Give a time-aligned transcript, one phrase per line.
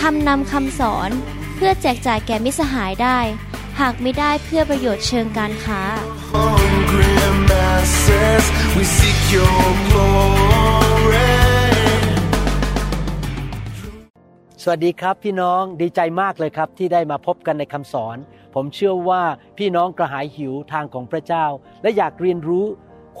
[0.00, 1.10] ทำนำคำสอน
[1.56, 3.18] เพื่อแจกจ่ายแก่มิสหายได้
[3.80, 5.82] หากไม่ได้เพื่อประโยชน์เชิงการค้า
[6.32, 7.14] hungry
[7.50, 8.44] masses,
[8.76, 11.32] we seek your glory.
[14.62, 18.16] สวัสดีครับพี่น้องดีใจมากเลยครับที่ได้มาพบกันในคำสอน
[18.54, 19.22] ผมเชื่อว่า
[19.58, 21.46] พี่น้องกระหายหิวทางของพระเจ้า
[21.82, 22.66] และอยากเรียนรู้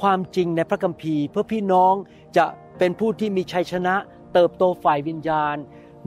[0.00, 1.94] ความจริงในพระคัมภีร์ เพื่อพี่น้อง
[2.36, 2.44] จะ
[2.78, 3.94] เป็นผู้ที่มีชัยชนะ
[4.34, 5.56] เติบโตฝ่ายวิญญาณ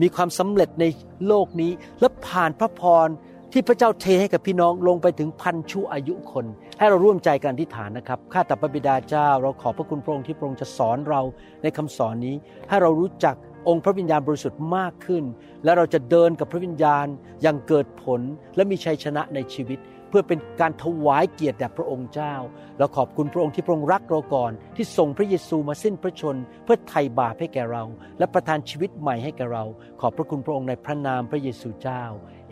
[0.02, 0.84] มีความสำเร็จใน
[1.26, 3.08] โลกนี้ และผ่านพระพร
[3.52, 6.46] ที่พระเจ้าเทให้กับพี่น้องลงไปถึงพันชั่วอายุคน
[6.78, 11.20] ให้เราร่วมใจกันอธิษฐานนะครับข้าแต่พระบิดาเจ้า เราขอพระคุณพระองค์ที่พระองค์จะสอนเรา
[11.62, 12.34] ในคำสอนนี้
[12.68, 13.34] ให้เรารู้จัก
[13.68, 15.24] องค์พระวิญญาณบริสุทธิ์มากขึ้น
[15.64, 17.06] และเราจะเดินกับพระวิญญาณ
[17.42, 18.20] อย่างเกิดผล
[18.56, 19.78] และมีชัยชนะในชีวิต
[20.18, 22.34] พื่อเป็นการถวายเกียรติแด่พระองค์เจ้า
[22.78, 27.84] เราขอบคุณพระองค์ที่พระองค์รักเราก่อน ที่ส่งพระเยซูมาสิ้นพระชน เพื่อไถ่บาปให้แก่เรา
[28.18, 29.64] และประทานชีวิตใหม่ให้แก่เรา
[30.00, 32.02] ขอบพระคุณพระองค์ในพระนามพระเยซูเจ้า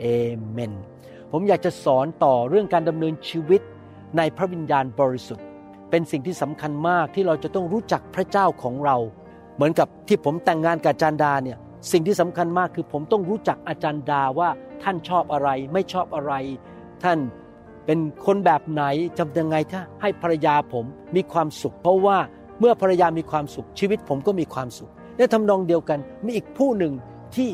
[0.01, 0.05] เอ
[0.51, 0.73] เมน
[1.33, 3.63] ผมอยากจะสอนต่อเรื่องการดำเนินชีวิต
[4.19, 5.47] ในพระวิญญาณบริสุทธิ์
[5.91, 8.97] เป็นสิ่งที่สำคัญมากที่เราจะต้องรู้จักพระเจ้าของเรา
[9.57, 11.59] เหมือนกับที่ผมแต่งงานกับอาจารย์ดาเนี่ย
[11.93, 14.49] สิ่งที่สำคัญมากคือผมต้องรู้จักอาจารย์ดาว่า
[14.83, 16.33] ท่านชอบอะไรไม่ชอบอะไร
[17.03, 17.19] ท่าน
[17.87, 18.83] เป็นคนแบบไหน
[19.19, 20.85] จำยังไงถ้าให้ภรรยาผม
[21.17, 22.19] มีความสุข เพราะว่า
[22.61, 26.93] เมื่อภรรยามีความสุขชีวิตผมก็มีความสุขในทำนองเดียวกันมีอีกผู้หนึ่ง
[27.37, 27.51] ที่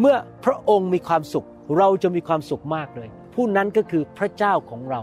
[0.00, 1.46] เมื่อพระองค์มีความสุข
[1.78, 5.00] เราจะมีความสุขมากเลย ผู้นั้นก็คือพระเจ้าของเรา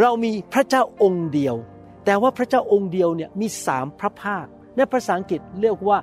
[0.00, 1.56] เรามีพระเจ้าองค์เดียว
[2.04, 4.46] แต่ว่าพระเจ้าองค์เดียวเนี่ยมีสามพระภาค
[4.76, 5.98] ในภาษาอังกฤษเรียกว่า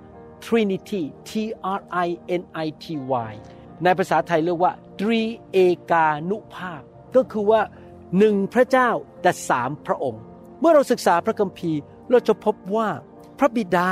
[0.45, 1.31] Trinity T
[1.77, 2.07] R I
[2.39, 2.85] N I T
[3.31, 3.33] Y
[3.83, 5.21] ในภาษาไทยเรียกว่าตรี
[5.51, 5.57] เอ
[5.91, 6.81] กานุภาพ
[7.15, 7.61] ก็คือว่า
[8.17, 8.89] หนึ่งพระเจ้า
[9.21, 10.21] แต่สามพระองค์
[10.59, 11.79] เมื่อเราศึกษาพระคัมภีร์
[12.11, 12.87] เราจะพบว่า
[13.39, 13.91] พระบิดา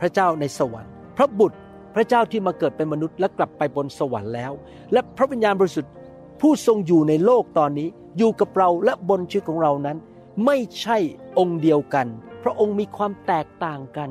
[0.00, 1.58] พระเจ้าในสวรรค์ พระบุตร
[1.94, 4.52] พระเจ้าที่มาเกิดเป็นมนุษย์และกลับไปบนสวรรค์แล้ว
[4.92, 5.92] และพระวิญญาณบริสุทธิ์
[6.40, 9.96] ผู้ทรงอยู่ในโลกตอนนี้อยู่กับเราและบนชีวิตของเรานั้น
[10.44, 10.98] ไม่ใช่
[11.38, 12.06] องค์เดียวกัน
[12.44, 14.10] พระองค์มีความแตกต่างกัน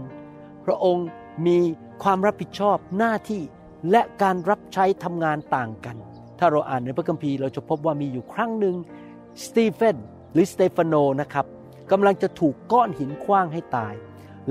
[0.65, 1.07] พระองค์
[1.47, 1.57] มี
[2.03, 3.41] ความรับผิดชอบหน้าที่
[3.91, 5.97] และการรับใช้ทำงานต่างกัน
[6.39, 8.75] ถ้าเราอ่านในพระคัมภีร์เราจะพบว่ามีอยู่ครั้งหนึ่ง
[9.45, 9.97] สตีเฟน
[10.33, 11.45] หรือสเตฟานโนนะครับ
[11.91, 13.93] กำลังจะถูกก้อนหินคว้างให้ตาย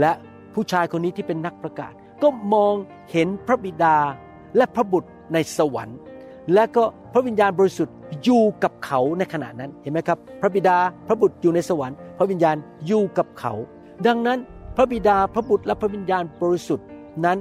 [0.01, 0.13] และ
[0.55, 2.75] ผู้ชายคนนี้ที่เป็นนักประกาศ ก็มอง
[3.13, 3.97] เห็นพระบิดา
[4.57, 5.99] และพระบุตรในสวรรค์
[6.55, 12.57] และก็พระวิญญาณบริสุทธิ์อยู่กับเขาในขณะนั้นเห็นไหมครับ พระบิดาพระบุตรอยู่ในสวรรค์ พระวิญญาณ
[12.87, 13.53] อยู่กับเขา
[14.07, 14.39] ดังนั้น
[14.77, 16.87] พระบิดาพระบุตรและพระวิญญาณบริสุทธิ์
[17.25, 17.39] นั้น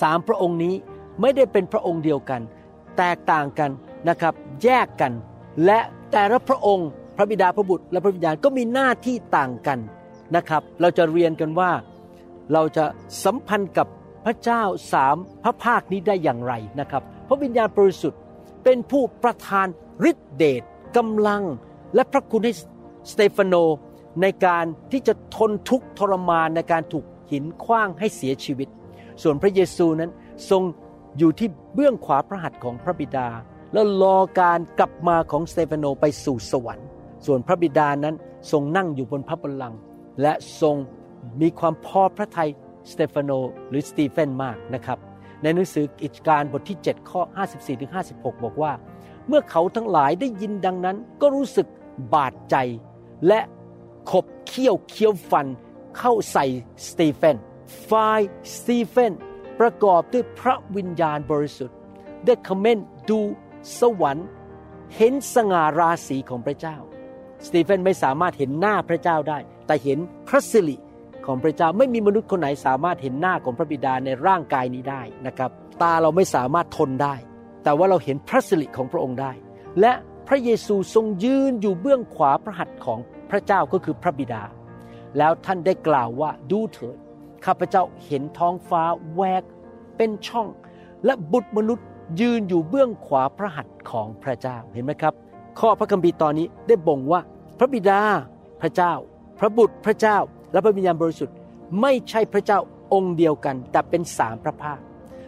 [0.00, 0.74] สามพระองค์นี้
[1.20, 2.40] ไม่ได้เป็นพระองค์เดียวกัน
[2.98, 3.70] แตกต่างกัน
[4.08, 5.12] นะครับแยกกัน
[5.64, 5.78] และ
[6.12, 9.78] แต่ละพระองค์พระบิดาพระบุตรและพระวิญญาณก็มีหน้าที่ต่างกัน
[10.36, 11.70] นะครับ เราจะเรียนกันว่า
[12.52, 12.84] เราจะ
[13.24, 13.86] สัมพันธ์กับ
[14.24, 14.62] พระเจ้า
[14.92, 18.20] สามพระภาคนี้ได้อย่างไรนะครับ พระวิญญาณบริสุทธิ์
[18.64, 19.66] เป็นผู้ประทาน
[20.10, 20.62] ฤทธิเดช
[20.96, 21.42] กำลัง
[21.94, 22.52] และพระคุณให้
[23.12, 23.54] สเตฟานโน
[24.22, 28.68] ในการที่จะทนทุกข์ทรมานในการถูกหินคว้างให้เสียชีวิต
[29.22, 30.10] ส่วนพระเยซูนั้น
[30.50, 30.62] ทรง
[31.18, 33.28] อยู่ที่เบื้องขวาพระหัตถ์ของพระบิดา
[33.76, 36.86] แล้วรอการกลับมาของสเตฟานโนไปสู่สวรรค์
[37.26, 38.14] ส่วนพระบิดานั้น
[38.50, 39.78] ทรงนั่งอยู่บนพระบัลลังก์
[40.22, 40.76] และทรง
[41.40, 42.50] มีความพอพระทัย
[42.90, 43.30] สเตฟานโน
[43.68, 44.98] หรือสตีเฟนมากนะครับ
[45.42, 47.20] ในหนังสือกิจการบทที่ 7 ข้อ
[47.82, 48.72] 54-56บอกว่า
[49.28, 51.66] เมื่อเขาทั้งหลายได้ยินดังนั้น ก็รู้สึก
[52.14, 52.56] บาดใจ
[53.26, 53.40] และ
[54.10, 55.46] ขบเคี้ยวเคี้ยวฟัน
[55.98, 56.46] เข้าใส่
[56.88, 57.36] สตีเฟน
[57.88, 58.20] ฝ่าย
[58.56, 59.12] สตีเฟน
[59.60, 61.76] ประกอบด้วยพระวิญญาณบริสุทธิ์
[62.24, 63.20] ได้คอมเมนต์ดู
[63.80, 64.28] สวรรค์
[64.96, 66.76] เห็นสง่าราศีของพระเจ้า
[67.46, 69.98] สตีเฟนไม่สามารถเห็นหน้าพระเจ้าได้ แต่เห็น
[70.28, 70.76] พระสิริ
[71.26, 75.50] ของพระเจ้าไม่มีมนุษย์คนไหนสามารถเห็นหน้าของพระบิดาในร่างกายนี้ได้นะครับ
[75.82, 77.14] ตาเราไม่สามารถทนได้
[77.64, 79.32] แต่ว่าเราเห็นพระสิริของพระองค์ได้
[79.80, 79.92] และ
[80.28, 82.98] พระเยซูทรงยืนอยู่เบื้องขวาพระหัตถ์ของ
[83.30, 84.42] พระเจ้าก็คือพระบิดา
[85.18, 86.96] แล้วท่านได้กล่าวว่าดูเถิด
[87.44, 88.82] ข้าพเจ้าเห็นท้องฟ้า
[89.14, 89.42] แวก
[89.96, 90.48] เป็นช่อง
[91.04, 91.86] และบุตรมนุษย์
[92.20, 95.14] ยืนอยู่เบื้องขวาพระหัตถ์ของพระเจ้าเห็นไหมครับ
[95.60, 97.20] ข้อพระคัมภีร์ตอนนี้ได้บ่งว่า
[97.58, 98.00] พระบิดา
[98.62, 98.92] พระเจ้า
[99.38, 100.18] พระบุตรพระเจ้า
[100.52, 101.36] และพระวิญญาณบริสุทธิ์
[101.80, 102.58] ไม่ใช่พระเจ้า
[102.92, 104.78] องค์เดียวกัน แต่เป็นสามพระภาค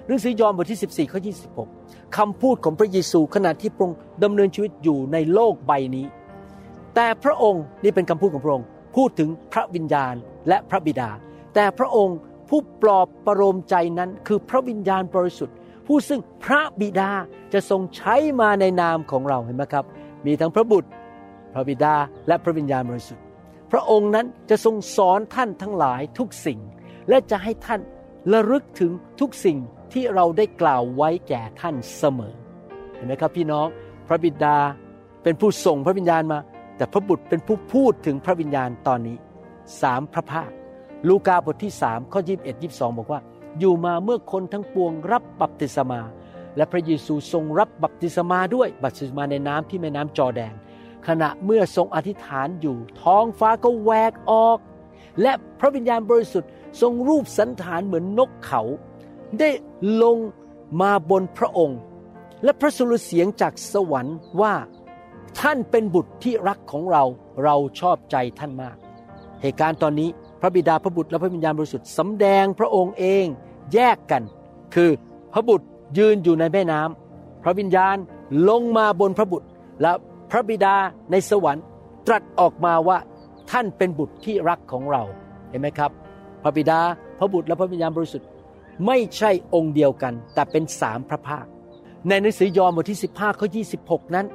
[0.06, 1.20] หนังสือยอห์นบทที่ 14ข้อ
[1.66, 6.06] 26คำพูดของพระเยซูขณะที่พระองค์ดำเนินชีวิตอยู่ในโลกใบนี้
[6.94, 8.66] แต่พระองค์นี่เป็นคำพูดของพระองค์
[8.96, 10.14] พูดถึงพระวิญญาณ
[10.48, 11.10] และพระบิดา
[11.54, 15.56] แต่พระองค์ผู้ปลอบประโลมใจนั้นคือพระวิญญาณบริสุทธิ์
[15.88, 17.10] ผู้ซึ่งพระบิดา
[17.52, 19.84] จะทรงใช้มาในนามของเราเห็นไหมครับ
[20.26, 20.90] มีทั้งพระบุตร
[21.54, 21.94] พระบิดา
[22.28, 23.24] และพระวิญญาณบริสุทธิ์
[23.72, 26.60] พระองค์นั้นจะทรงสอนท่านทั้งหลายทุกสิ่ง
[27.08, 27.80] และจะให้ท่าน
[28.32, 29.58] ระลึกถึงทุกสิ่ง
[29.92, 32.34] ที่เราได้กล่าวไว้แก่ท่านเสมอ
[32.94, 33.66] เห็นไหมครับพี่น้อง
[34.08, 34.56] พระบิดา
[35.22, 36.38] เป็นผู้ส่งพระวิญญาณมา
[36.76, 39.16] แต่พระบุตรเป็นผู้พูดถึงพระวิญญาณตอนนี้
[39.82, 40.50] สามพระภาค
[41.08, 43.20] ลูกาบทที่สามข้อยี่บเอ็ดยีบสองบอกว่า
[43.58, 46.00] อยู่มาเมื่อคนทั้งปวงรับบัพติศมา
[46.56, 50.54] และพระเยซูทรงรับบัพติศมาด้วยบัพติศมาในน้ำที่แม่น้ำจอแดน
[51.08, 54.58] ขณะเมื่อทรงอธิษฐานอยู่ท้องฟ้าก็แหวกออก
[55.22, 56.50] และพระวิญญาณบริสุทธิ์
[56.80, 58.62] ทรงรูปสันฐานเหมือนนกเขา
[59.40, 59.50] ได้
[60.02, 60.16] ลง
[60.80, 61.80] มาบนพระองค์
[62.44, 64.54] และพระสุรเสียงจากสวรรค์ว่า
[65.40, 67.04] ท่านเป็นบุตรที่รักของเรา
[67.44, 68.76] เราชอบใจท่านมาก
[69.42, 70.10] เหตุการณ์ตอนนี้
[70.40, 73.24] พระบิดาพระบุตรและพระวิญญาณบริสุทธิ์สำแดงพระองค์เอง
[73.74, 74.22] แยกกัน
[74.74, 74.90] คือ
[75.32, 75.66] พระบุตร
[75.98, 77.96] ยืนอยู่ในแม่น้ำพระวิญญาณ
[78.48, 79.46] ลงมาบนพระบุตร
[79.82, 79.92] และ
[80.30, 80.74] พระบิดา
[81.10, 81.64] ในสวรรค์
[82.06, 82.98] ตรัสออกมาว่า
[83.50, 85.02] ท่านเป็นบุตรที่รักของเรา
[85.50, 85.90] เห็นไหมครับ
[86.42, 86.80] พระบิดา
[87.18, 88.28] พระบุตรและพระวิญญาณบริสุทธิ์
[88.86, 91.44] ไม่ใช่องค์เดียวกัน แต่เป็นสามพระภาค
[92.08, 93.48] ในหนังสือยอห์นบทที่ 15ข้อ
[93.80, 94.26] 26 นั้น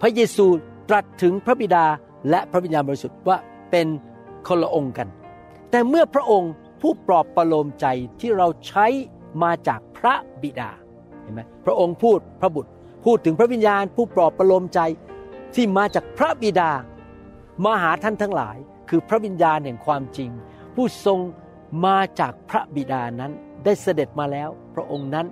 [0.00, 0.46] พระเยซู
[0.88, 1.84] ตรัสถึงพระบิดา
[2.30, 3.36] และพระวิญญาณบริสุทธิ์ว่า
[3.70, 3.86] เป็น
[4.48, 5.08] คนละองค์กัน
[5.72, 7.86] แต่เมื่อพระองค์ผู้ปลอบประโลมใจ
[8.20, 8.86] ที่เราใช้
[9.42, 10.70] มาจากพระบิดา
[11.22, 12.70] เห็นไหมพระองค์พูดพระบุตร
[13.04, 14.80] พูดถึงพระวิญญาณ ผู้ปลอบประโลมใจ
[15.54, 16.70] ที่มาจากพระบิดา
[17.64, 18.56] มาหาท่านทั้งหลาย
[18.88, 20.30] คือพระวิญญาณแห่งความจริง
[20.74, 21.18] ผู้ทรง
[21.86, 23.32] มาจากพระบิดานั้น
[23.64, 25.26] ได้เสด็จมาแล้ว พระองค์นั้น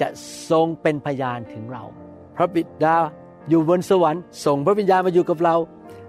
[0.00, 0.08] จะ
[0.50, 1.84] ทรงเป็นพยานถึงเรา
[2.36, 2.96] พระบิดา
[3.48, 5.56] อยู่บนสวรรค์ส่งพระวิญญาณมาอยู่กับเรา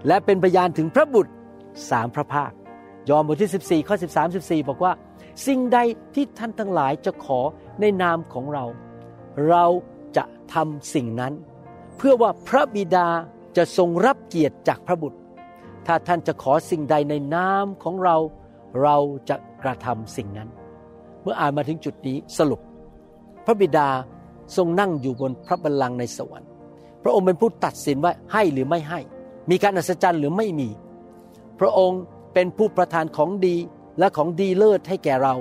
[0.06, 1.32] และเป็นพยานถึงพระบุตร
[1.90, 2.52] สามพระภาค
[3.08, 4.92] ยอห์นบทที่ 14 ข้อ 13 14 บอกว่า
[5.46, 5.78] สิ่งใด
[6.14, 7.40] ที่ท่านทั้งหลายจะขอ
[7.80, 8.64] ในนามของเรา
[9.48, 9.64] เรา
[10.16, 10.24] จะ
[10.54, 11.32] ทำสิ่งนั้น
[11.96, 13.08] เพื่อว่าพระบิดา
[13.56, 15.18] จะทรงรับเกียรติจากพระบุตร
[15.86, 18.16] ถ้าท่านจะขอสิ่งใดในนามของเรา
[18.82, 18.96] เรา
[19.28, 20.48] จะกระทำสิ่งนั้น
[21.22, 22.60] เมื่ออ่านมาถึงจุดนี้สรุป
[23.46, 23.88] พระบิดา
[24.56, 26.50] ทรงนั่งอยู่บนพระบัลลังก์ในสวรรค์
[27.02, 29.00] พระองค์เป็นผู้ตัดสินว่าให้หรือไม่ให้
[29.50, 30.68] มีการอัศจรรย์หรือไม่มี
[31.60, 32.00] พระองค์
[32.34, 33.56] เป็นผู้ประทานของดี
[33.98, 35.34] และของดีเลิศให้แก่เรา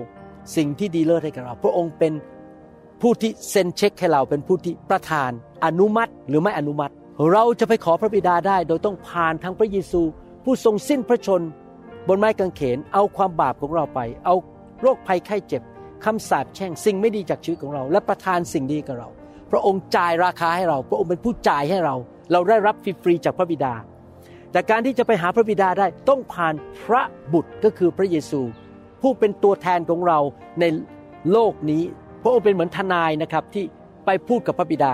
[0.55, 2.13] สิ่งที่ดีเลิศให้แก่เรา พระองค์เป็น
[3.01, 5.31] ผู้ที่เซ็นเช็คให้เราเป็นผู้ที่ประทาน
[5.65, 6.93] อนุมัติหรือไม่อนุมัติ
[7.33, 10.01] เราจะไปขอพระบิดาได้ โดยต้องผ่านทางพระเยซู
[10.43, 11.41] ผู้ทรงสิ้นพระชน
[12.07, 14.35] บนไม้กางเขนเอาความบาปของเราไป เอา
[14.81, 15.61] โรคภัยไข้เจ็บ
[16.05, 19.09] คำสาปแช่งสิ่งไม่ดีจากชีวิตของเรา และประทานสิ่งดีกับเรา
[19.51, 21.95] พระองค์จ่ายราคาให้เรา พระองค์เป็นผู้จ่ายให้เรา
[22.31, 23.73] เราได้รับฟรีๆจากพระบิดา
[24.53, 26.53] แต่การที่จะไปหาพระบิดาได้ต้องผ่าน
[26.83, 27.01] พระ
[27.33, 28.41] บุตรก็คือพระเยซู
[29.01, 30.19] ผู้เป็นตัวแทนของเรา
[30.59, 30.63] ใน
[31.31, 31.83] โลกนี้
[32.23, 33.63] พระองค์เป็นเหมือนทนายนะครับที่
[34.05, 34.93] ไปพูดกับพระบิดา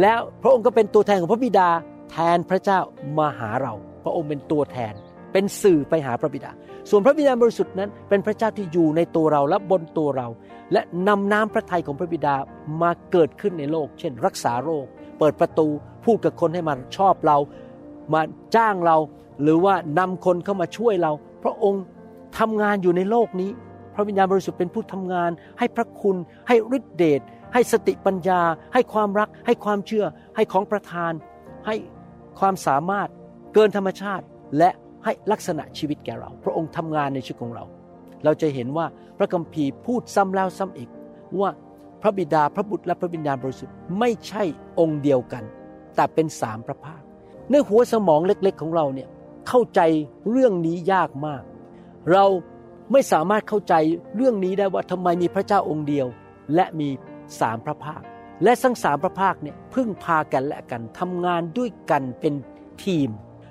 [0.00, 1.68] แล้วพระองค์ก็เป็นตัวแทนของพระบิดา
[2.10, 2.80] แทนพระเจ้า
[3.18, 3.72] มาหาเรา
[4.04, 4.94] พระองค์เป็นตัวแทน
[5.32, 6.50] เป็นสื่อไปหาพระบิดา
[6.90, 10.28] ส่วนพระบิดาบริสุทธิ์นั้น เป็นพระเจ้าที่อยู่ในตัวเราและบนตัวเรา
[10.72, 12.34] และนำน้ำพระทัยของพระบิดา
[12.82, 14.86] มาเกิดขึ้นในโลก เช่น รักษาโรค
[15.18, 15.68] เปิดประตู
[16.04, 17.38] พูดกับคนให้มันชอบเรา
[18.12, 18.20] มา
[18.56, 18.96] จ้างเรา
[19.42, 21.12] หรือว่านำคนเข้ามาช่วยเรา
[21.42, 21.82] พระองค์
[22.38, 23.50] ทำงานอยู่ในโลกนี้
[23.94, 26.16] พระวิญญาณบริสุทธิ์เป็นผู้ทำงาน ให้พระคุณ
[26.48, 27.20] ให้ฤทธิเดช
[27.52, 28.40] ให้สติปัญญา
[28.74, 30.04] ให้ความรัก ให้ความเชื่อ
[30.36, 31.12] ให้ของประทาน
[31.66, 31.74] ให้
[32.40, 33.08] ความสามารถ
[33.54, 34.24] เกินธรรมชาติ
[34.58, 34.70] และ
[35.04, 37.64] ให้ลักษณะชีวิตแก่เรา พระองค์ทำงานในชีวิตของเรา
[38.24, 38.86] เราจะเห็นว่า
[39.18, 40.90] พระคัมภีร์พูดซ้ำแล้วซ้ำอีก
[41.40, 41.50] ว่า
[42.02, 44.42] พระบิดาพระบุตรและพระวิญญาณบริสุทธิ์ไม่ใช่
[44.80, 45.44] องค์เดียวกัน
[45.96, 47.02] แต่เป็นสามพระภาค
[47.50, 49.08] ในหัวสมองเล็กๆของเราเนี่ย
[49.48, 49.80] เข้าใจ
[50.30, 51.42] เรื่องนี้ยากมาก
[52.12, 52.24] เรา
[52.92, 53.74] ไม่สามารถเข้าใจ
[54.16, 56.06] เรื่องนี้ได้ว่าทำไมมีพระเจ้าองค์เดียว
[56.54, 56.88] และมี
[57.40, 58.02] สามพระภาค
[58.44, 62.34] และทั้งสามพระภาคเนี่ยพึ่งพากันและกันทำงานด้วยกันเป็น
[62.84, 63.08] ทีม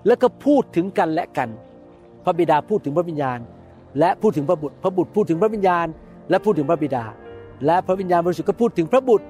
[0.08, 1.50] แล้วก็พูดถึงกันและกัน
[2.24, 3.40] พระบิดาพูดถึงพระวิญญาณ
[4.00, 5.88] และพูดถึงพระบุตร พระบุตรพูดถึงพระวิญญาณ
[6.30, 7.06] และพูดถึงพระบิดา
[7.66, 9.26] และพระวิญญาณบริสุทธิ์ก็พูดถึงพระบุตร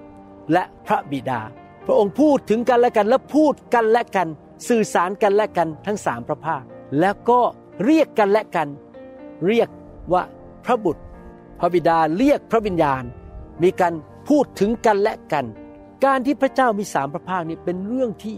[0.54, 1.40] และพระบิดา
[1.86, 4.28] พระองค์พูดถึงกันและกันและพูดกันและกัน
[4.68, 6.63] สื่อสารกันและกันทั้งสามพระภาค
[7.00, 7.39] แล้วก็
[7.86, 8.68] เรียกกันและกัน
[9.48, 9.70] เรียก
[10.13, 10.24] ว่า
[10.66, 11.04] พระบุตร
[11.60, 13.04] พระบิดาเรียกพระวิญญาณ
[13.63, 13.94] มีการ
[14.28, 15.46] พูดถึงกันและกัน
[16.06, 18.36] การที่พระเจ้ามีสามพระภาคนี้เป็นเรื่องที่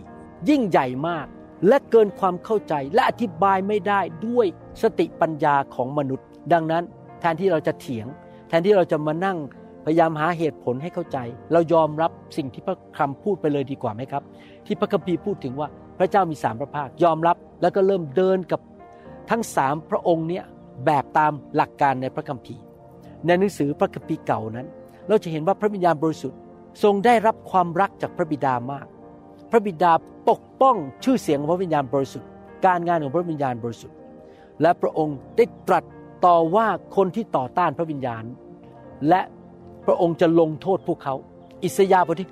[0.49, 1.25] ยิ่งใหญ่มาก
[1.67, 4.45] และเกินความเข้าใจและอธิบายไม่ได้ด้วย
[4.81, 6.83] สติปัญญาของมนุษย์ ดังนั้น
[7.19, 8.07] แทนที่เราจะเถียง
[8.47, 9.37] แทนที่เราจะมานั่ง
[9.85, 11.17] พยายามหาเหตุผลให้เข้าใจ
[11.51, 14.23] เรายอมรับสิ่งที่พระคำพูดไปเลยดีกว่าไหมครับ
[14.65, 15.67] ที่พระคัมภีร์พูดถึงว่า
[15.99, 18.61] พระเจ้ามีสามพระภาคยอมรับแล้วก็เริ่มเดินกับ
[19.29, 20.43] ทั้งสามพระองค์เนี้ย
[20.85, 22.63] แบบตามหลักการในพระคัมภีร์
[23.25, 24.67] ในหนังสือพระคัมภีร์เก่านั้น
[25.07, 26.39] เราจะเห็นว่าพระวิญญาณบริสุทธิ์
[26.83, 28.85] ทรงได้รับความรักจากพระบิดามาก
[29.51, 29.91] พระบิดา
[30.29, 32.29] ปกป้องชื่อเสียงของพระวิญญาณบริสุทธิ์
[32.65, 33.97] การงานของพระวิญญาณบริสุทธิ์
[34.61, 35.83] และพระองค์ได้ตรัส
[36.25, 38.23] ต่อว่าคนที่ต่อต้านพระวิญญาณ
[39.09, 39.21] และ
[39.85, 41.15] พระองค์จะลงโทษพวกเขา
[41.63, 42.29] อิสยาห์บทที่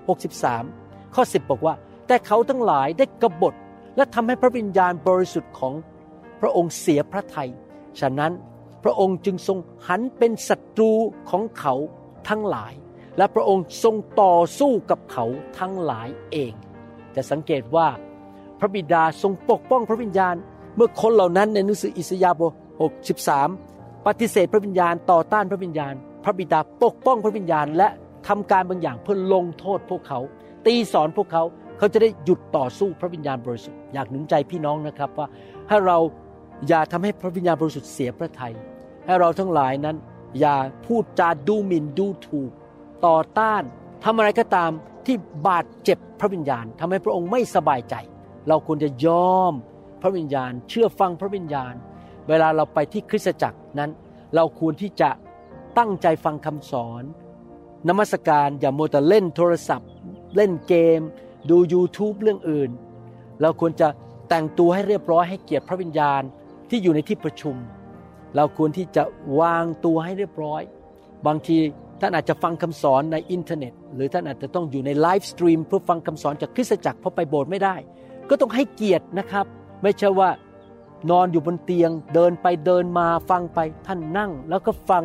[0.56, 1.74] 63 ข้อ 10 บอกว่า
[2.10, 3.54] แต่เขาทั้งหลายได้กบฏ
[3.98, 5.74] และทำให้พระวิญญาณบริสุทธิ์ของ
[6.42, 7.50] พระองค์เสียพระทยัย
[8.00, 8.32] ฉะนั้น
[8.84, 10.92] พระองค์จึงทรงหันเป็นศัตรู
[11.30, 11.74] ของเขา
[12.30, 12.74] ทั้งหลาย
[13.18, 15.26] และพระองค์ทรงต่อสู้กับเขา
[15.60, 16.54] ทั้งหลายเอง
[17.16, 17.88] จะสังเกตว่า
[18.60, 20.36] พระบิดาทรงปกป้องพระวิญญาณ
[20.76, 22.54] เมื่อคนเหล่านั้นในหนังสืออิสยาห์บท
[23.50, 27.88] 63 ปฏิเสธพระวิญญาณต่อต้านพระวิญญาณ พระบิดาปกป้องพระวิญญาณและ
[28.28, 30.20] ทำการบางอย่างเพื่อลงโทษพวกเขา
[30.66, 31.44] ตีสอนพวกเขา
[31.80, 35.28] เขาจะได้หยุดต่อสู้พระวิญญาณบริสุทธิ์อยากหนุนใจพี่น้องนะครับว่า
[35.68, 35.98] ให้เรา
[36.68, 38.54] อย่าทำให้พระวิญญาณบริสุทธิ์เสียพระทยัย
[39.06, 39.96] ให้เราทั้งหลายนั้น
[40.40, 40.56] อย่า
[40.86, 42.52] พูดจาดูหมิ่นดูถูก
[43.06, 43.64] ต่อต้าน
[44.04, 44.72] ทำอะไรก็ตาม
[45.06, 45.16] ที่
[45.48, 47.96] บาดเจ็บพระวิญญาณทำให้พระองค์ไม่สบายใจ
[48.48, 49.54] เราควรจะยอม
[50.02, 51.74] พระวิญญาณ เชื่อฟังพระวิญญาณ
[52.28, 53.92] เวลาเราไปที่คริสตจักรนั้น
[54.36, 55.10] เราควรที่จะ
[55.78, 57.04] ตั้งใจฟังคำสอน
[57.88, 59.90] นมัสการอย่ามัวแต่เล่นโทรศัพท์
[60.36, 61.02] เล่นเกม
[61.50, 62.70] ดู YouTube เรื่องอื่น
[63.42, 63.88] เราควรจะ
[64.30, 66.22] แต่งตัวให้เรียบร้อยให้เกียรติพระวิญญาณ
[66.70, 67.56] ที่อยู่ในที่ประชุม
[68.36, 69.04] เราควรที่จะ
[69.40, 70.62] วางตัวให้เรียบร้อย
[71.28, 71.58] บางที
[72.02, 77.76] ท่านอาจจะฟังคำสอนในอินเทอร์เน็ต หรือท่านอาจจะต้องอยู่ใน livestream เพื่อฟังคำสอนจากคริสตจักรเพราะไปโบสถ์ไม่ได้
[78.30, 79.46] ก็ต้องให้เกียรตินะครับ
[79.84, 80.30] ไม่ใช่ว่า
[81.12, 85.04] นอนอยู่บนเตียงเดินไปเดินมาฟังไปท่านนั่ง แล้วก็ฟัง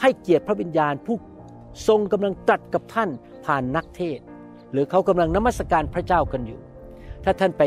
[0.00, 1.16] ให้เกียรติพระวิญญาณผู้
[1.88, 3.08] ทรงกำลังตรัสกับท่าน
[3.44, 4.18] ผ่านนักเทศ
[4.76, 6.60] รือเขากำลังนมัสการพระเจ้ากันอยู่
[7.24, 7.62] ถ้าท่านไป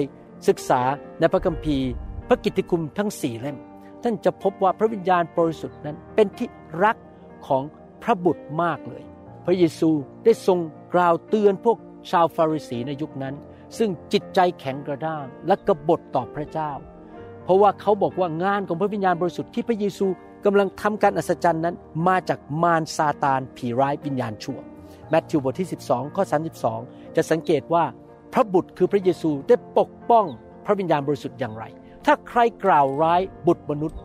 [0.48, 0.82] ศึกษา
[1.20, 1.89] ในพระคัมภีร์
[2.28, 3.58] พระกิตติคุณทั้งสี่เล่ม
[4.04, 6.48] ท่านจะพบว่าพระวิญญาณบริสุทธิ์นั้นเป็นที่
[6.84, 6.98] รัก
[7.48, 7.63] ของ
[8.04, 9.04] พระบุตรมากเลย
[9.46, 9.89] พระเยซู
[10.24, 10.60] ได้ทรง
[10.94, 11.78] กล่าวเตือนพวก
[12.12, 13.36] ชาวฟาริสีในยุคนั้น
[13.78, 16.72] ซึ่งจิตใจแข็งกระด้างและกบฏต่อพระเจ้า
[17.44, 20.08] เพราะว่าเขาบอกว่างานของพระวิญญาณบริสุทธิ์ที่พระเยซู
[20.46, 21.75] กำลังทำการอัศจรรย์นั้น
[22.08, 24.60] มาจากมารซาตานผีร้ายวิญญาณชั่ว
[25.13, 26.24] มทธิวบทที่ 12 ข้อ
[26.70, 27.84] 32 จะสังเกตว่า
[28.34, 30.25] พระบุตรคือพระเยซูได้ปกป้อง
[30.66, 31.63] พระวิญญาณบริสุทธิ์อย่างไร
[32.06, 34.00] ถ้าใครกล่าวร้ายบุตรมนุษย์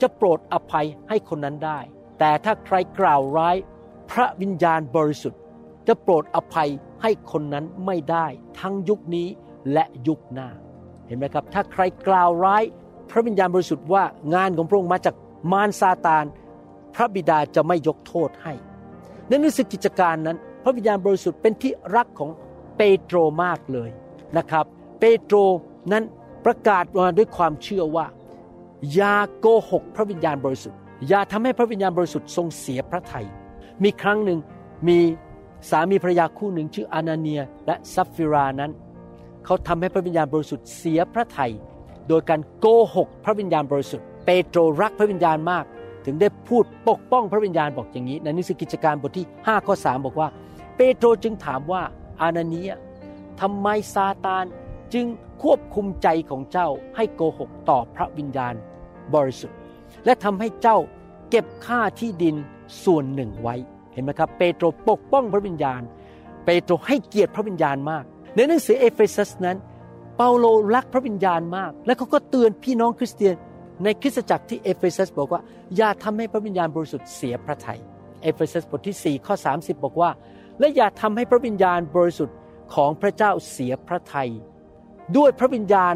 [0.00, 1.78] จะโปรดอภัยให้คนนั้นได้
[2.18, 3.56] แต่ถ้าใครกล่าวร้าย
[4.10, 5.40] พระวิญญาณบริสุทธิ์
[5.88, 6.70] จะโปรดอภัย
[7.02, 8.26] ให้คนนั้นไม่ได้
[8.60, 9.28] ทั้งยุคนี้
[9.72, 10.48] และยุคหน้า
[11.06, 12.62] เห็นไหมครับ ถ้าใครกล่าวร้าย
[13.10, 15.14] พระวิญญาณบริสุทธิ์ว่างานของพระองค์มาจาก
[15.52, 16.24] มารซาตาน
[16.94, 18.52] พระบิดาจะไม่ยกโทษให้
[19.28, 22.30] ในหนังสือกิจการนั้น พระวิญญาณบริสุทธิ์เป็นที่รักของ
[22.76, 23.90] เปโตรมากเลย
[24.36, 24.64] นะครับ
[25.00, 25.36] เปโตร
[25.92, 26.04] นั้น
[26.44, 28.06] ประกาศมาด้วยความเชื่อว่า
[28.94, 33.26] อย่าโกหกพระวิญญาณบริสุทธิ์ อย่าทำให้พระวิญญาณบริสุทธิ์ทรงเสียพระทยัย
[33.82, 34.38] มีครั้งหนึ่ง
[34.88, 34.98] มี
[35.70, 38.70] สามีภรรยาคู่หนึ่งชื่ออานาเนียและซัฟฟิรานั้น
[39.44, 41.52] เขาทำให้พระวิญญาณบริสุทธิ์เสียพระทยัย
[42.08, 45.64] โดยการโกหกพระวิญญาณบริสุทธิ์ เปโตรรักพระวิญญาณมาก
[46.04, 50.28] ถึงได้พูดปกป้องพระวิญญาณบอกอย่างนี้ ในหนังสือกิจการบทที่5ข้อ3บอกว่า
[50.80, 51.82] ปโตรจึงถามว่า
[52.20, 52.72] อานาเนีย
[53.40, 54.44] ทำไมซาตาน
[54.94, 55.06] จึง
[55.42, 58.54] ควบคุมใจของเจ้าให้โกหกต่อพระวิญญาณ
[59.14, 59.58] บริสุทธิ์
[60.04, 60.78] และทำให้เจ้า
[61.30, 62.36] เก็บค่าที่ดิน
[62.84, 63.54] ส่วนหนึ่งไว้
[63.92, 65.82] เห็นไหมครับ เปโตรปกป้องพระวิญญาณ
[66.44, 69.56] เปโตรให้เกียรติพระวิญญาณมาก ในหนังสือเอเฟซัสนั้น
[70.16, 73.34] เปาโลรักพระวิญญาณมาก และเขาก็เตือนพี่น้องคริสเตียน
[73.84, 75.40] ในคริสตจักรที่เอเฟซัสบอกว่า
[75.76, 77.80] อย่าทำให้พระวิญญาณบริสุทธิ์เสียพระทัย
[78.22, 80.10] เอเฟซัสบทที่4ข้อ30 บอกว่า
[80.60, 82.38] และอย่าทำให้พระวิญญาณบริสุทธิ์
[82.74, 84.30] ของพระเจ้าเสียพระทยัย
[85.16, 85.94] ด้วยพระวิญญาณ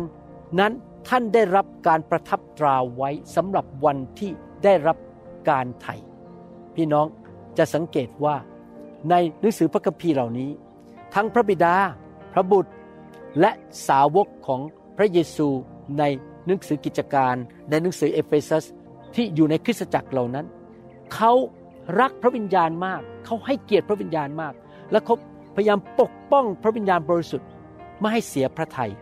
[0.60, 0.72] นั้น
[1.08, 4.30] ท่านได้รับการประทับตราไว้สำหรับวันที่
[4.64, 4.96] ได้รับ
[5.50, 5.96] การไถ่
[6.74, 7.06] พี่น้อง
[7.58, 8.36] จะสังเกตว่า
[9.10, 10.50] ในหนังสือพระคัมภีร์เหล่านี้
[11.14, 11.74] ทั้งพระบิดา
[12.32, 12.72] พระบุตร
[13.40, 13.50] และ
[13.88, 14.60] สาวกของ
[14.96, 15.48] พระเยซู
[15.98, 16.04] ใน
[16.46, 17.34] หนังสือกิจการ
[17.70, 18.64] ในหนังสือเอเฟซัส
[19.14, 20.46] ที่อยู่ในคริสตจักรเหล่านั้น
[21.14, 21.32] เขา
[22.00, 24.54] รักพระวิญญาณมาก เขาให้เกียรติพระวิญญาณมาก
[24.90, 25.14] และเขา
[25.56, 27.48] พยายามปกป้องพระวิญญาณบริสุทธิ์
[28.00, 28.92] ไม่ให้เสียพระทยัย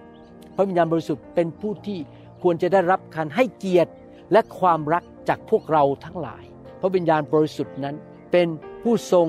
[0.57, 1.99] พระวิญญาณบริสุทธิ์เป็นผู้ที่
[2.43, 3.93] ควรจะได้รับการให้เกียรติ
[4.33, 6.45] และความรักจากพวกเราทั้งหลาย
[6.81, 7.97] พระวิญญาณบริสุทธิ์นั้น
[8.33, 8.49] เป็น
[8.83, 9.27] ผู้ทรง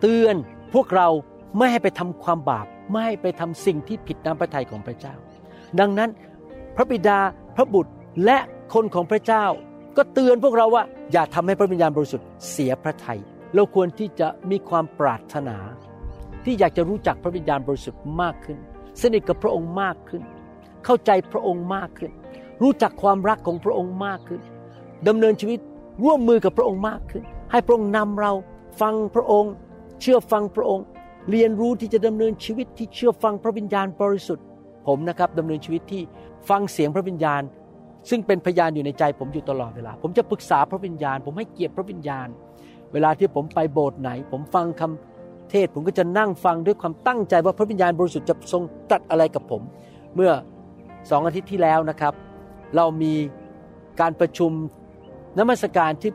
[0.00, 0.36] เตือน
[0.74, 1.08] พวกเรา
[1.56, 5.14] ไม่ให้ไปทำความบาป ไม่ให้ไปทำสิ่งที่ผิดน้ำพระทัยของพระเจ้า
[5.80, 6.10] ดังนั้น
[6.76, 7.18] พระบิดา
[7.56, 7.92] พระบุตร
[8.24, 8.38] และ
[8.74, 9.44] คนของพระเจ้า
[9.98, 13.20] ก็เตือนพวกเราว่าอย่าทำให้พระวิญญาณบริสุทธิ์เสียพระทยัย
[13.54, 15.56] เราควรที่จะมีความปรารถนา
[16.44, 18.58] ที่อยากจะรู้จักพระวิญญาณบริสุทธิ์มากขึ้น
[19.02, 20.22] สนิทกับพระองค์มากขึ้น
[20.84, 22.12] เข้าใจพระองค์มากขึ้น
[22.62, 24.40] รู้จักความรักของพระองค์มากขึ้น
[25.08, 25.60] ดำเนินชีวิต
[26.04, 28.32] ร่วมมือกับพระองค์มากขึ้น ให้พระองค์นำเรา
[28.80, 29.52] ฟังพระองค์
[30.00, 30.84] เชื่อฟังพระองค์
[31.30, 34.44] เรียนรู้ที่จะดำเนินชีวิตที่เชื่อฟังพระวิญญาณบริสุทธิ์
[34.86, 36.02] ผมนะครับดำเนินชีวิตที่
[36.48, 37.42] ฟังเสียงพระวิญญาณ
[38.10, 42.28] ซึ่งเป็นพยานอยู่ในใจผมอยู่ตลอดเวลา ผมจะปรึกษาพระวิญญาณ ผมให้เกียรติพระวิญญาณ
[42.92, 49.62] เวลาที่ผมไปโบสถ์ไหน ผมฟังคำเทศผมก็จะนั่งฟังด้วยความตั้งใจว่าพระวิญญาณบริสุทธิ์จะทรงตรัสอะไรกับผม
[50.14, 50.32] เมื่อ
[51.10, 52.14] สองอาทิตย์ที่แล้วนะครับ
[52.76, 53.12] เรามี
[54.00, 54.52] การประชุม
[55.38, 56.12] นมัสการที่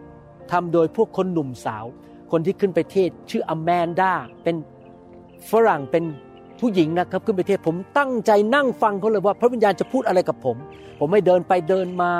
[0.51, 1.85] ทำโดยพวกคนหนุ่มสาว
[2.31, 4.11] คนที่ขึ้นไปเทศชื่ออแมนดา
[4.43, 4.55] เป็น
[5.49, 6.03] ฝรั่งเป็น
[6.59, 10.57] ผู้หญิงนะครับขึ้นไปเทศผมตั้งใจนั่งฟังเขาเลยว่าพระวิญญาณจะพูดอะไรกับผม
[10.99, 12.11] ผมไม่เดินไปเดินมา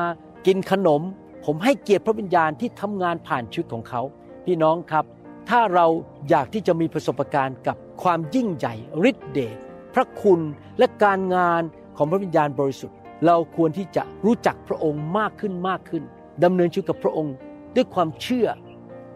[0.47, 1.01] กินขนม
[1.45, 4.01] ผมให้เกียรติพระวิญญาณที่ทำงานผ่านชีวิตของเขา
[4.45, 5.05] พี่น้องครับ
[5.49, 5.85] ถ้าเรา
[6.29, 8.73] อยากที่จะมีประสบการณ์กับความยิ่งใหญ่
[9.09, 9.57] ฤทธิเดช
[9.93, 10.39] พระคุณ
[10.77, 11.61] และการงาน
[11.97, 16.03] ของพระวิญญาณบริสุทธิ์ เราควรที่จะรู้จักพระองค์มากขึ้นมากขึ้น
[16.43, 17.33] ดำเนินชีวิตกับพระองค์
[17.75, 18.47] ด้วยความเชื่อ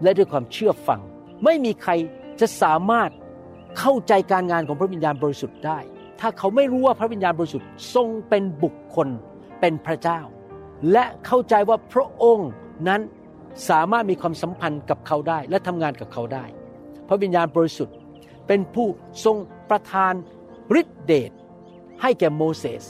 [0.04, 1.02] และด้วยความเชื่อฟัง
[1.44, 1.92] ไม่มีใคร
[2.40, 3.10] จะสามารถ
[3.80, 5.80] เข้าใจการงานของพระวิญญาณบริสุทธิ์ได้
[6.20, 9.08] ถ้าเขาไม่รู้ว่าพระวิญญาณบริสุทธิ์ทรงเป็นบุคคล
[9.60, 10.20] เป็นพระเจ้า
[10.92, 12.52] และเข้าใจว่าพระองค์
[12.88, 13.02] นั้น
[13.70, 16.46] สามารถมีความสัมพันธ์กับเขาได้และทำงานกับเขาได้
[17.08, 17.96] พระวิญญาณบริสุทธิ์
[18.48, 18.88] เป็นผู้
[19.26, 19.38] ทรง
[19.70, 20.14] ประทาน
[20.80, 21.32] ฤทธิเดช
[22.02, 22.84] ให้แก่โมเสส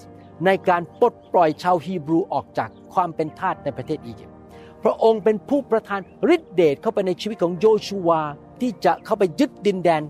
[0.45, 4.35] ในการปลดปล่อยชาวฮีบรูออกจากความเป็นทาสในประเทศอียิปต์
[4.83, 6.01] พระองค์เป็นผู้ประทาน
[6.35, 8.21] ฤทธิเดชเข้าไปในชีวิตของโยชูวา
[8.61, 10.01] ที่จะเข้าไปยึดดินแดน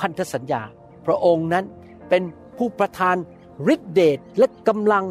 [0.00, 0.62] พันธสัญญา
[1.06, 1.64] พระองค์นั้น
[2.08, 2.22] เป็น
[2.58, 3.16] ผู้ประทาน
[3.74, 5.04] ฤทธิเดชและกำลัง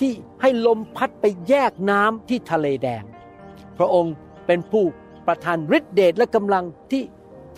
[0.00, 3.02] ที่ให้ลมพัดไปแยกน้ำที่ทะเลแดง
[3.78, 4.14] พระองค์
[4.46, 4.84] เป็นผู้
[5.26, 7.02] ประทานฤทธิเดชและกำลังที่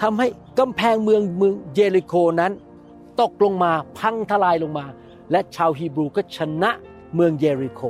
[0.03, 0.29] ทำให้
[0.59, 2.53] กำแพงเมืองเมืองเยริโคนั้น
[3.21, 4.87] ตกลงมาพังทลายลงมา
[5.31, 6.71] และชาวฮีบรูก็ชนะ
[7.15, 7.81] เมืองเยริโค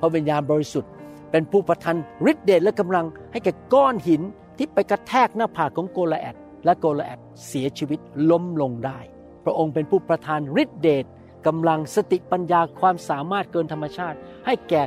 [0.00, 0.92] พระวิญญาณบริสุทธิ์
[1.30, 1.96] เป็นผู้ประทาน
[2.30, 4.22] ฤทธิเดชและกำลังให้แก่ก้อนหิน
[4.56, 8.98] ที่ไปกระแทกหน้าผากของโกไลแอท และโกไลแอทเสียชีวิตล้มลงได้
[9.44, 11.04] พระองค์เป็นผู้ประทานฤทธิเดช
[11.46, 14.16] กำลังสติปัญญาความสามารถเกินธรรมชาติ
[14.46, 14.82] ให้แก่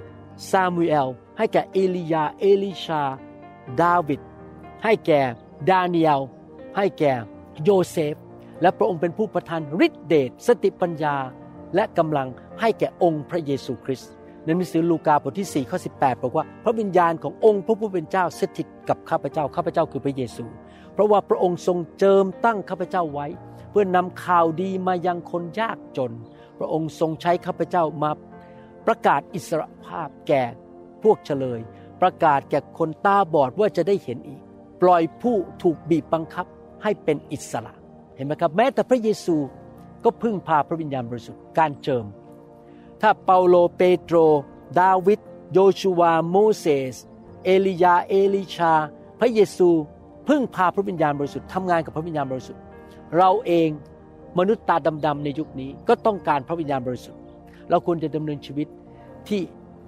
[0.52, 1.08] ซามูเอล
[1.38, 3.04] ให้แก่เอลียา เอลิชา
[3.82, 4.22] ดาวิด
[4.84, 5.22] ให้แก่
[5.70, 6.22] ดาเนียล
[6.78, 7.14] ให้แก่
[7.64, 8.16] โยเซฟ
[8.62, 11.16] และพระองค์เป็นผู้ประทานฤทธิเดชสติปัญญา
[11.76, 12.28] และกำลัง
[12.62, 14.12] ให้แก่องค์พระเยซูคริสต์
[14.44, 20.46] ในหนังสือลูกาบทที่4ข้อ18บอกว่า พระวิญญาณขององค์พระผู้เป็นเจ้าสถิตกับข้าพเจ้า ข้าพเจ้าคือพระเยซู
[21.02, 23.28] ราะว่าพระองค์ทรงเจิมตั้งข้าพเจ้าไว้
[23.70, 26.12] เพื่อนำข่าวดีมายังคนยากจน
[26.58, 28.12] พระองค์ทรงใช้ข้าพเจ้ามา
[28.88, 30.44] ประกาศอิสรภาพแก่
[31.04, 31.60] พวกเฉลย
[32.02, 34.42] ประกาศแก่คนตาบอดว่าจะได้เห็นอีก
[34.82, 36.46] ปล่อยผู้ถูกบีบบังคับ
[36.84, 37.74] ให้เป็นอิสระ
[38.16, 39.36] เห็นไหมครับ แม้แต่พระเยซู
[40.04, 42.06] ก็พึ่งพาพระวิญญาณบริสุทธิ์การเจิม
[43.02, 44.18] ถ้าเปาโลเปโตร
[44.80, 45.20] ดาวิด
[45.54, 46.96] โยชูวาโมเสส
[47.44, 48.74] เอลียาเอลิชา
[49.20, 49.70] พระเยซู
[50.28, 52.62] พึ่งพาพระวิญญาณบริสุทธิ์ทำงานกับพระวิญญาณบริสุทธิ์
[53.18, 53.70] เราเอง
[54.40, 57.22] มนุษย์ตาดำๆในยุคนี้ก็ต้องการพระวิญญาณบริสุทธิ์
[57.70, 58.68] เราควรจะดำเนินชีวิต
[59.28, 59.42] ที่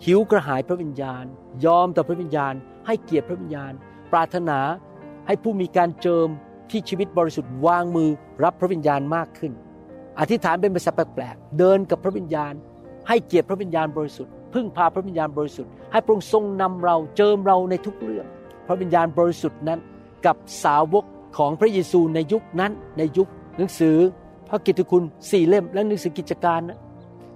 [0.06, 1.24] หิวกระหายพระวิญญาณ
[1.66, 2.54] ยอมต่อพระวิญญาณ
[2.86, 3.72] ให้เกียรติพระวิญญาณ
[4.12, 4.60] ปรารถนา
[5.28, 6.28] ให้ผู้มีการเจิม
[6.72, 8.10] ที่ชีวิตบริสุทธิ์วางมือ
[8.44, 9.52] รับพระวิญญาณมากขึ้น
[10.20, 12.54] อธิษฐานเป็นภาษาแปลกๆเดินกับพระวิญญาณ
[13.08, 18.26] ให้เกียรติพระวิญญาณบริสุทธิ์พึ่งพาพระวิญญาณบริสุทธิ์ให้พระองค์ทรงนำเราเจิมเราในทุกเรื่อง
[18.68, 19.80] พระวิญญาณบริสุทธิ์นั้น
[20.26, 21.06] กับสาวก
[21.38, 23.96] ของพระเยซูในยุคนั้นในยุคหนังสือ
[24.50, 26.80] พระกิตติคุณสี่เล่มและหนังสือกิจการนะ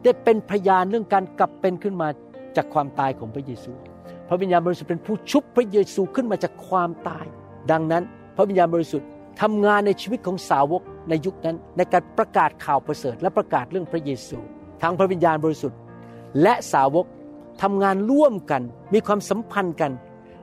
[0.03, 2.07] ได้เป็นพยานเรื่องการกลับเป็นขึ้นมา
[2.55, 3.71] จากความตายของพระเยซู
[4.27, 7.25] พระวิญญาณบริสุทธิ์เป็นผู้ชุบพระเยซูขึ้นมาจากความตาย
[7.71, 8.03] ดังนั้น
[8.35, 9.07] พระวิญญาณบริสุทธิ์
[9.41, 14.37] ทำงานในชีวิตของสาวกในยุคนั้น ในการประกาศข่าวประเสริฐ และประกาศเรื่องพระเยซู
[14.81, 15.79] ทั้งพระวิญญาณบริสุทธิ์
[16.41, 17.05] และสาวก
[17.61, 18.61] ทำงานร่วมกัน
[18.93, 19.91] มีความสัมพันธ์กัน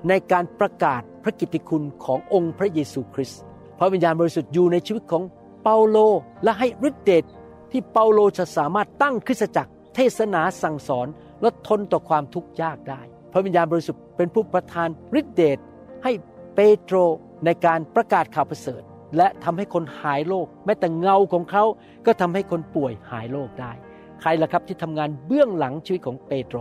[0.08, 3.40] ในการประกาศ พระกิตติคุณขององค์พระเยซูคริสต์
[3.78, 5.22] พระวิญญาณบริสุทธิ์อยู่ในชีวิตของ
[5.62, 5.98] เปาโล
[6.44, 7.24] และให้ฤทธิเดช
[7.72, 11.06] ที่เปาโลจะสามารถตั้งคริสตจักร เทศนาสั่งสอน
[11.42, 13.00] และทนต่อความทุกข์ยากได้
[13.32, 14.88] พระวิญญาณบริสุทธิ์เป็นผู้ประทาน
[15.20, 15.58] ฤทธิเดช
[16.04, 16.12] ให้
[16.54, 16.96] เปโตร
[17.44, 18.82] ในการประกาศข่าวประเสริฐ
[19.16, 21.64] และทำให้คนหายโรคแม้แต่เงาของเขา
[22.06, 23.72] ก็ทำให้คนป่วยหายโรคได้
[24.20, 26.56] ใครล่ะครับที่ทำงานเบื้องหลังชีวิตของเปโตร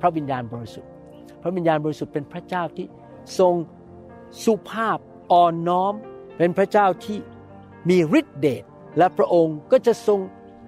[0.00, 0.90] พระวิญญาณบริสุทธิ์
[1.42, 2.86] พระวิญญาณบริสุทธิ์เป็นพระเจ้าที่
[3.38, 3.54] ทรง
[4.44, 4.98] สุภาพ
[5.32, 5.94] อ่อนน้อม
[6.38, 7.18] เป็นพระเจ้าที่
[7.88, 8.64] มีฤทธิเดช
[8.98, 10.20] และพระองค์ก็จะทรง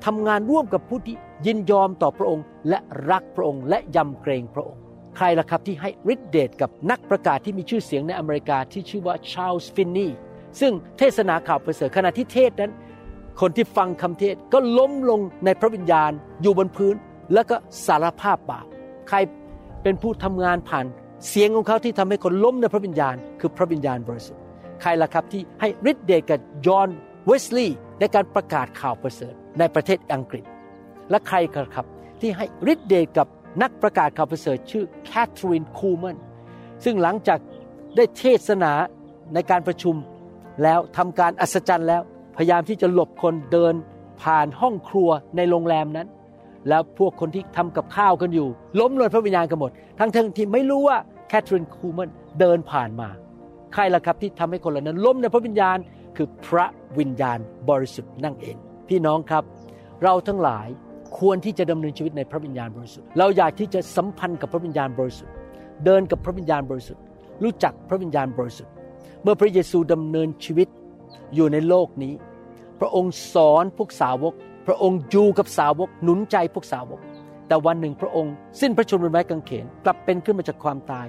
[0.04, 1.16] ทำงานร่วมกับผู้ที่
[1.46, 2.78] ยินยอมต่อพระองค์ และ
[3.10, 4.80] รักพระองค์ และยำเกรงพระองค์
[5.16, 10.08] ใครล่ะครับที่ให้ฤทธิเดชกับนักประกาศที่มีชื่อเสียงในอเมริกาที่ชื่อว่าชาลส์ฟินนี
[10.60, 12.72] ซึ่งเทศนาข่าวประเสริฐขณะที่เทศนั้น
[13.40, 16.10] คนที่ฟังคำเทศก็ล้มลงในพระวิญญาณ
[16.42, 16.94] อยู่บนพื้น
[17.34, 18.66] แล้วก็สารภาพบาป
[19.08, 19.16] ใคร
[19.82, 20.86] เป็นผู้ทำงานผ่าน
[21.26, 24.42] เสียงของเขาที่ทำให้คนล้มในพระวิญญาณ คือพระวิญญาณบริสุทธิ์
[24.82, 26.88] ใครล่ะครับที่ให้ฤทธิ์เดชกับยอห์น
[27.26, 30.44] เวสลีย์ในการประกาศข่าวประเสริฐในประเทศอังกฤษ
[31.10, 31.36] และใคร
[31.74, 31.86] ครับ
[32.20, 33.26] ที่ให้ฤทธิ์เดชกับ
[33.62, 36.16] นักประกาศข่าวประเสริฐชื่อแคทเธอรีนคูแมน
[36.84, 37.38] ซึ่งหลังจาก
[37.96, 38.72] ได้เทศนา
[39.34, 39.96] ในการประชุม
[40.62, 42.02] แล้วทำการอัศจรรย์แล้ว
[42.36, 43.74] พยายามที่จะหลบคนเดิน
[44.22, 46.08] ผ่านห้องครัวในโรงแรมนั้น
[46.68, 48.48] แล้วพวกคนที่ทำกับข้าวกันอยู่
[48.80, 50.96] ล้มลงพระวิญญาณกันหมด ทั้งทั้งที่ไม่รู้ว่า
[51.28, 52.08] แคทเธอรีนคูแมน
[52.40, 53.08] เดินผ่านมา
[53.74, 55.76] ใครล่ะครับที่ทำให้คนเหล่านั้นล้มในพระวิญญาณ
[56.16, 56.66] คือพระ
[56.98, 57.38] วิญญาณ
[57.70, 58.56] บริสุทธิ์นั่นเอง
[58.88, 59.42] พี่น้องครับ
[60.02, 60.68] เราทั้งหลาย
[61.18, 65.32] ควรที่จะดำเนินชีวิตในพระวิญญาณบริสุทธิ์ เราอยากที่จะสัมพันธ์กับพระวิญญาณบริสุทธิ์
[65.84, 67.02] เดินกับพระวิญญาณบริสุทธิ์
[67.44, 68.72] รู้จักพระวิญญาณบริสุทธิ์
[69.22, 70.68] เมื่อพระเยซูดำเนินชีวิต
[71.34, 72.14] อยู่ในโลกนี้
[72.80, 74.34] พระองค์สอนพวกสาวก
[74.68, 77.00] พระองค์อยู่กับสาวกหนุนใจพวกสาวก
[77.48, 81.06] แต่วันหนึ่งพระองค์ สิ้นพระชนม์บนไม้กางเขนกลับเป็นขึ้นมาจากความตาย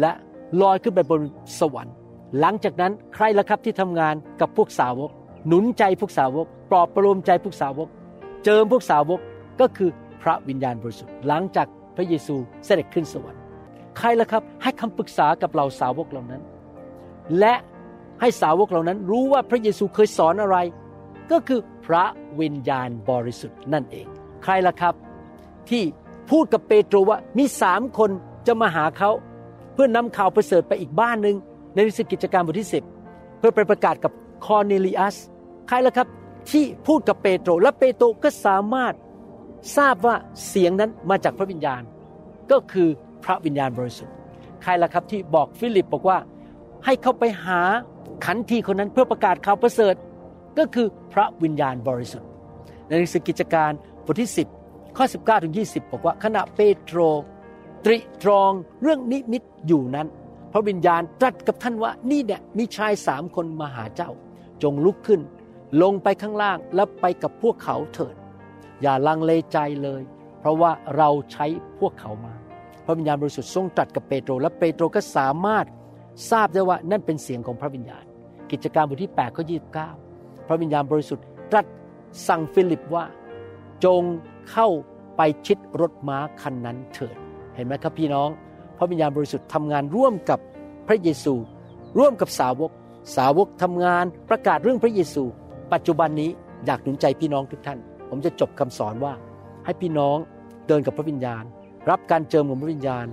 [0.00, 0.12] และ
[0.60, 1.20] ลอยขึ้นไปบน
[1.60, 1.94] สวรรค์
[2.40, 5.10] หลังจากนั้นใครล่ะครับที่ทำงานกับพวกสาวก
[5.48, 7.88] หนุนใจพวกสาวก ปลอบประโลมใจพวกสาวก
[8.44, 9.20] เจิมพวกสาวก
[9.60, 9.90] ก็คือ
[10.22, 13.40] พระวิญญาณบริสุทธิ์หลังจากพระเยซูเสด็จขึ้นสวรรค์
[13.98, 16.42] ใครล่ะครับให้คำปรึกษากับเหล่าสาวกเหล่านั้น
[17.38, 17.54] และ
[18.20, 20.56] ให้สาวกเหล่านั้นรู้ว่าพระเยซูเคยสอนอะไร
[21.32, 22.04] ก็คือพระ
[22.40, 24.06] วิญญาณบริสุทธิ์นั่นเอง
[24.42, 24.94] ใครล่ะครับ
[25.70, 25.82] ที่
[26.30, 28.10] พูดกับเปโตรว่ามีสามคน
[28.46, 29.10] จะมาหาเขา
[29.72, 31.36] เพื่อนำข่าวประเสริฐไปอีกบ้านหนึ่ง
[31.74, 32.84] ในวิสิกิจการบทที่สิบ
[33.38, 34.12] เพื่อไปประกาศกับ
[34.44, 35.16] คอร์เนลิอัส
[35.68, 36.08] ใครล่ะครับ
[36.50, 38.94] ที่พูดกับเปโตรและเปโตรก็สามารถ
[39.76, 40.16] ทราบว่า
[40.48, 41.82] เสียงนั้นมาจากพระวิญญาณ
[42.50, 42.88] ก็คือ
[43.24, 44.14] พระวิญญาณบริสุทธิ์
[44.62, 46.18] ใครล่ะครับที่บอกฟิลิปบอกว่า
[46.84, 47.60] ให้เขาไปหา
[48.24, 49.94] ขันทีคนนั้นเพื่อประกาศข่าวประเสริฐ
[50.58, 52.28] ก็คือพระวิญญาณบริสุทธิ์
[52.86, 53.70] ในหนังสือกิจการ
[54.04, 54.30] บทที่
[54.62, 57.00] 10 ข้อ 19ถึง20 บอกว่าขณะเปโตร
[57.84, 60.08] ตริตรองเรื่องนิมิตอยู่นั้น
[60.52, 64.10] พระวิญญาณตรัสกับท่านว่านี่เนี่ยมีชายสามคนมาหาเจ้า
[64.62, 65.20] จงลุกขึ้น
[65.82, 68.14] ลงไปข้างล่างแล้วไปกับพวกเขาเถิด
[68.82, 70.02] อย่าลังเลใจเลย
[70.40, 71.46] เพราะว่าเราใช้
[71.80, 72.34] พวกเขามา
[72.84, 75.66] พระวิญญาณบริสุทธิ์ทรงตรัสกับเปโตรและเปโตรก็สามารถ
[76.30, 78.04] ทราบได้ว่านั่นเป็นเสียงของพระวิญญาณ
[78.50, 79.44] กิจการบทที่8ข้อ
[79.98, 80.01] 29
[80.52, 81.66] ระวิญญาณบริสุทธิ์ตรัส
[82.28, 83.04] สั่งฟิลิปว่า
[83.84, 84.02] จง
[84.50, 84.68] เข้า
[85.16, 87.16] ไปชิดรถม้าคันนั้นเถิด
[87.54, 88.28] เห็นไหมครับพี่น้อง
[88.78, 90.38] พระวิญญาณบริสุทธิ์ทำงานร่วมกับ
[90.88, 91.34] พระเยซู
[91.98, 92.70] ร่วมกับสาวก
[93.16, 95.24] สาวกทำงานประกาศเรื่องพระเยซู
[95.72, 96.30] ปัจจุบันนี้
[96.66, 99.12] อยากหนุนใจพี่น้องทุกท่าน ผมจะจบคำสอนว่า
[99.64, 100.16] ให้พี่น้อง
[100.66, 101.44] เดินกับพระวิญญาณ
[101.90, 103.06] รับการเจิมของพระวิญญาณ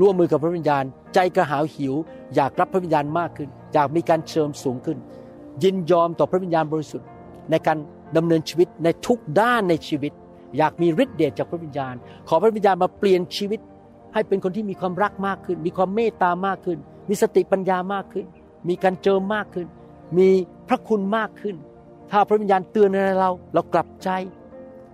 [0.00, 1.94] ร่วมมือกับพระวิญญาณ ใจกระหายหิว
[2.34, 4.98] อยากรับพระวิญญาณมากขึ้น อยากมีการเชิมสูงขึ้น
[5.62, 7.08] ยินยอมต่อพระวิญญาณบริสุทธิ์
[7.50, 7.78] ในการ
[8.16, 10.12] ดำเนินชีวิตในทุกด้านในชีวิต
[10.58, 11.94] อยากมีฤทธิ์เดชจากพระวิญญาณ
[12.28, 13.60] ขอพระวิญญาณมาเปลี่ยนชีวิต
[14.14, 18.26] ให้เป็นคนที่มีความรักมากขึ้น มีความเมตตามากขึ้น มีสติปัญญามากขึ้น
[18.68, 19.66] มีการเจิมมากขึ้น
[20.18, 20.28] มี
[20.68, 21.56] พระคุณมากขึ้น
[22.10, 24.08] ถ้าพระวิญญาณเตือนอะไรเรา เรากลับใจ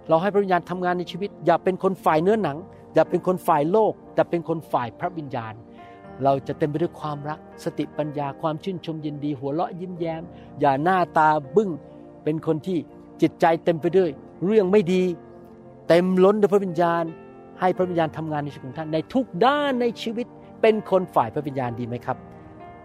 [0.09, 2.57] เราให้พระวิญญาณทำงานในชีวิต อย่าเป็นคนฝ่ายเนื้อหนัง
[2.94, 5.53] อย่าเป็นคนฝ่ายโลก แต่เป็นคนฝ่ายพระวิญญาณ
[6.24, 10.22] เราจะเต็มไปด้วยความรักสติปัญญาความชื่นชมยินดี หัวเราะยิ้มแย้ม
[10.61, 11.70] อย่าหน้าตาบึ้ง
[12.24, 12.79] เป็นคนที่
[13.22, 14.11] จิตใจเต็มไปด้วย
[14.44, 15.03] เรื่องไม่ดี
[15.88, 17.05] เต็มล้นด้วยพระวิญญาณ
[17.61, 20.27] ให้พระวิญญาณทำงานในชีวิตของท่านในทุกด้านในชีวิต
[20.62, 22.16] เป็นคนฝ่ายพระวิญญาณดีไหมครับ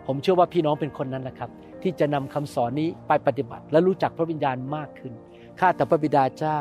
[0.08, 1.50] ผมเชื่อว่าพี่น้องเป็นคนนั้นแหละครับ
[1.84, 5.13] ที่จะนำคำสอนนี้ไปปฏิบัติ และรู้จักพระวิญญาณมากขึ้น
[5.60, 6.60] ข้าแต่พระบิดาเจ้า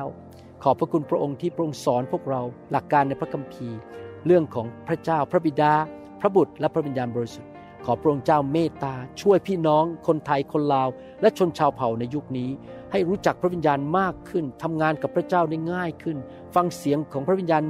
[0.62, 3.78] ขอบพระคุณพระองค์ที่พระองค์สอนพวกเราหลักการในพระคัมภีร์
[4.26, 5.72] เรื่องของพระเจ้าพระบิดา
[6.20, 7.50] พระบุตรและพระวิญญาณบริสุทธิ์
[7.84, 10.88] ขอพระองค์เจ้าเมตตาช่วยพี่น้อง คนไทยคนลาว
[11.20, 12.50] และชนชาวเผ่าในยุคนี้
[12.92, 16.16] ให้รู้จักพระวิญญาณมากขึ้นทำงานกับพระเจ้าได้ง่ายขึ้น
[16.54, 17.62] ฟังเสียงของพระวิญญาณ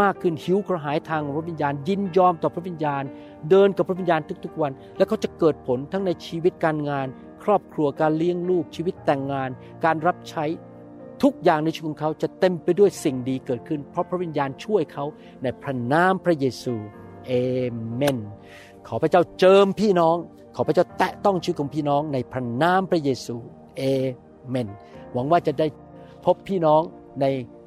[0.00, 3.02] มากขึ้นหิวกระหายทางพระวิญญาณยินยอมต่อพระวิญญาณ
[3.50, 7.06] เดินกับพระวิญญาณทุกๆวัน และเขาจะเกิดผลทั้งในชีวิตการงาน
[7.44, 9.50] ครอบครัวการเลี้ยงลูกชีวิตแต่งงาน
[9.84, 10.44] การรับใช้
[11.22, 15.04] ทุกอย่างในชีวิตของเขาจะเต็มไปด้วยสิ่งดีเกิดขึ้น เพราะพระวิญญาณช่วยเขา
[15.42, 16.74] ในพระนามพระเยซู
[17.26, 17.32] เอ
[17.96, 18.18] เมน
[18.88, 20.16] ขอพระเจ้าเจิมพี่น้อง
[20.56, 23.36] ขอพระเจ้าแตะต้องชีวิตของพี่น้องในพระนามพระเยซู
[23.76, 23.82] เอ
[24.48, 24.68] เมน
[25.12, 25.66] หวังว่าจะได้
[26.24, 26.82] พบพี่น้อง
[27.20, 27.26] ใน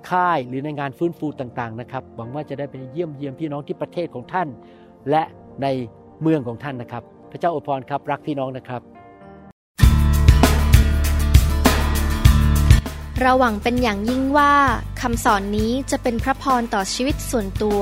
[0.10, 4.48] ค่ายหรือในงานฟื้นฟูต่างๆนะครับ หวังว่าจะได้ไปเยี่ยมเยียมพี่น้องที่ประเทศของท่าน
[5.10, 5.24] และ
[5.62, 5.68] ใน
[6.22, 8.82] เมืองของท่านนะครับ พระเจ้าอวยพรครับรักพี่น้องนะครับ
[13.22, 14.54] เราหวังเป็นอย่างยิ่งว่า
[15.02, 17.82] คำสอนนี้จะเป็นพระพรต่อชีวิตส่วนตัว